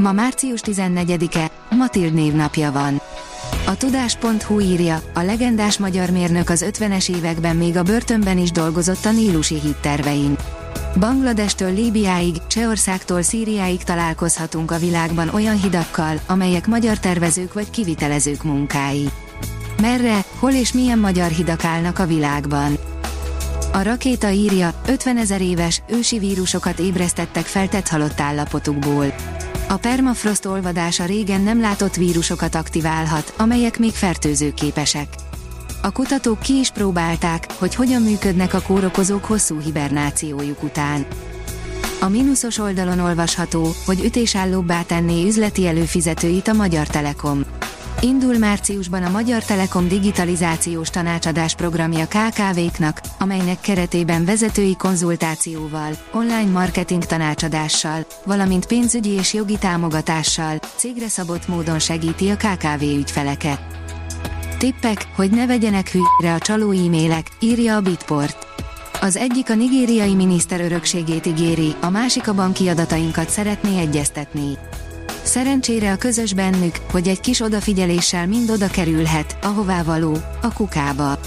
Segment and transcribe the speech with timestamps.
[0.00, 3.00] Ma március 14-e, Matild névnapja van.
[3.66, 9.04] A tudás.hu írja, a legendás magyar mérnök az 50-es években még a börtönben is dolgozott
[9.04, 10.36] a nílusi hittervein.
[10.98, 19.10] Bangladestől Líbiáig, Csehországtól Szíriáig találkozhatunk a világban olyan hidakkal, amelyek magyar tervezők vagy kivitelezők munkái.
[19.80, 22.78] Merre, hol és milyen magyar hidak állnak a világban?
[23.72, 29.29] A rakéta írja, 50 ezer éves, ősi vírusokat ébresztettek feltett halott állapotukból.
[29.70, 35.08] A permafrost olvadása régen nem látott vírusokat aktiválhat, amelyek még fertőzőképesek.
[35.82, 41.06] A kutatók ki is próbálták, hogy hogyan működnek a kórokozók hosszú hibernációjuk után.
[42.00, 47.44] A mínuszos oldalon olvasható, hogy ütésállóbbá tenné üzleti előfizetőit a Magyar Telekom.
[48.02, 57.04] Indul márciusban a Magyar Telekom digitalizációs tanácsadás programja KKV-knak, amelynek keretében vezetői konzultációval, online marketing
[57.04, 63.60] tanácsadással, valamint pénzügyi és jogi támogatással, cégre szabott módon segíti a KKV ügyfeleket.
[64.58, 68.46] Tippek, hogy ne vegyenek hűre a csaló e-mailek, írja a Bitport.
[69.00, 74.58] Az egyik a nigériai miniszter örökségét ígéri, a másik a banki adatainkat szeretné egyeztetni.
[75.30, 81.18] Szerencsére a közös bennük, hogy egy kis odafigyeléssel mind oda kerülhet, ahová való, a kukába.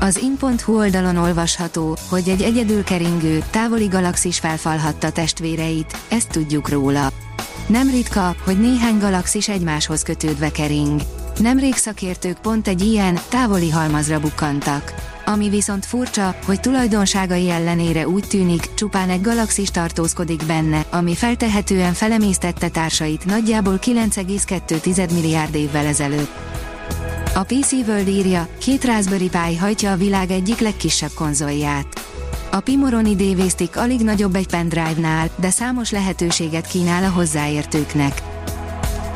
[0.00, 7.12] Az in.hu oldalon olvasható, hogy egy egyedül keringő, távoli galaxis felfalhatta testvéreit, ezt tudjuk róla.
[7.66, 11.00] Nem ritka, hogy néhány galaxis egymáshoz kötődve kering.
[11.38, 15.13] Nemrég szakértők pont egy ilyen, távoli halmazra bukkantak.
[15.24, 21.92] Ami viszont furcsa, hogy tulajdonságai ellenére úgy tűnik, csupán egy galaxis tartózkodik benne, ami feltehetően
[21.92, 26.30] felemésztette társait nagyjából 9,2 milliárd évvel ezelőtt.
[27.34, 31.86] A PC World írja, két Raspberry Pi hajtja a világ egyik legkisebb konzolját.
[32.50, 38.22] A Pimoroni DV alig nagyobb egy pendrive-nál, de számos lehetőséget kínál a hozzáértőknek.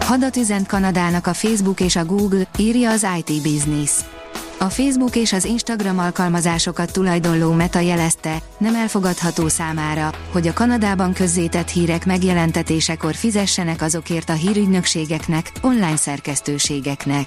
[0.00, 3.90] Hadat üzent Kanadának a Facebook és a Google, írja az IT Business.
[4.58, 11.12] A Facebook és az Instagram alkalmazásokat tulajdonló Meta jelezte, nem elfogadható számára, hogy a Kanadában
[11.12, 17.26] közzétett hírek megjelentetésekor fizessenek azokért a hírügynökségeknek, online szerkesztőségeknek.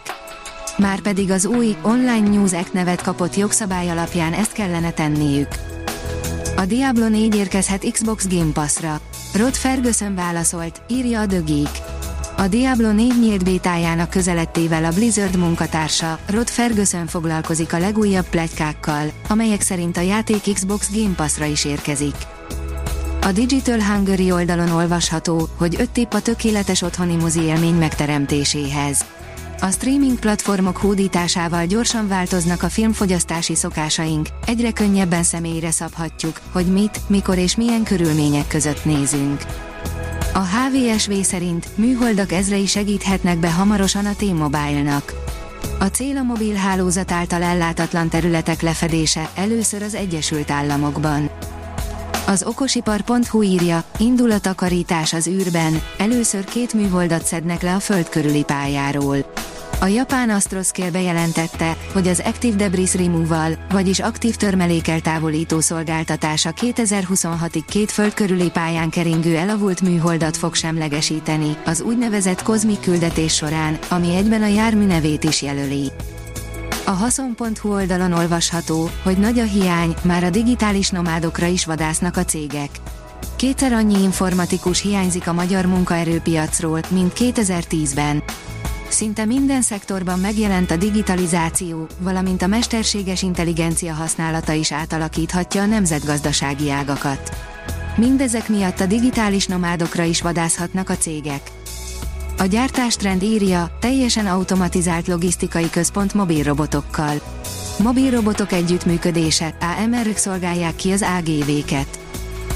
[0.77, 5.47] Márpedig az új Online News Act nevet kapott jogszabály alapján ezt kellene tenniük.
[6.55, 8.99] A Diablo 4 érkezhet Xbox Game Pass-ra.
[9.33, 11.98] Rod Ferguson válaszolt, írja a The Geek.
[12.39, 19.11] A Diablo 4 nyílt bétájának közelettével a Blizzard munkatársa, Rod Ferguson foglalkozik a legújabb pletykákkal,
[19.27, 22.15] amelyek szerint a játék Xbox Game Pass-ra is érkezik.
[23.21, 29.05] A Digital Hungary oldalon olvasható, hogy öt tipp a tökéletes otthoni mozi élmény megteremtéséhez.
[29.61, 36.99] A streaming platformok hódításával gyorsan változnak a filmfogyasztási szokásaink, egyre könnyebben személyre szabhatjuk, hogy mit,
[37.07, 39.41] mikor és milyen körülmények között nézünk.
[40.33, 45.13] A HVSV szerint műholdak ezrei segíthetnek be hamarosan a T-Mobile-nak.
[45.79, 51.29] A cél a mobil hálózat által ellátatlan területek lefedése, először az Egyesült Államokban.
[52.27, 58.09] Az okosipar.hu írja, indul a takarítás az űrben, először két műholdat szednek le a föld
[58.09, 59.17] körüli pályáról.
[59.81, 67.63] A japán Astroscale bejelentette, hogy az Active Debris Removal, vagyis aktív törmelékel távolító szolgáltatása 2026-ig
[67.67, 74.15] két föld körüli pályán keringő elavult műholdat fog semlegesíteni, az úgynevezett kozmik küldetés során, ami
[74.15, 75.91] egyben a jármű nevét is jelöli.
[76.85, 82.25] A haszon.hu oldalon olvasható, hogy nagy a hiány, már a digitális nomádokra is vadásznak a
[82.25, 82.69] cégek.
[83.35, 88.23] Kétszer annyi informatikus hiányzik a magyar munkaerőpiacról, mint 2010-ben.
[88.89, 96.69] Szinte minden szektorban megjelent a digitalizáció, valamint a mesterséges intelligencia használata is átalakíthatja a nemzetgazdasági
[96.71, 97.31] ágakat.
[97.95, 101.51] Mindezek miatt a digitális nomádokra is vadászhatnak a cégek.
[102.37, 107.21] A gyártástrend írja, teljesen automatizált logisztikai központ mobilrobotokkal.
[107.79, 111.98] Mobilrobotok együttműködése, AMR-ök szolgálják ki az AGV-ket.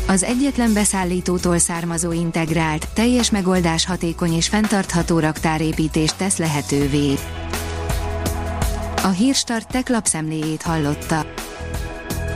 [0.08, 7.14] Az egyetlen beszállítótól származó integrált, teljes megoldás hatékony és fenntartható raktárépítést tesz lehetővé.
[9.04, 11.26] A Hírstart tech lapszemléjét hallotta.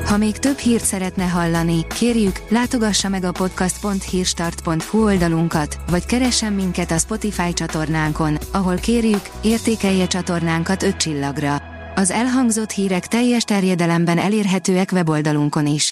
[0.06, 6.92] Ha még több hírt szeretne hallani, kérjük, látogassa meg a podcast.hírstart.hu oldalunkat, vagy keressen minket
[6.92, 11.62] a Spotify csatornánkon, ahol kérjük, értékelje csatornánkat 5 csillagra.
[11.96, 15.92] Az elhangzott hírek teljes terjedelemben elérhetőek weboldalunkon is.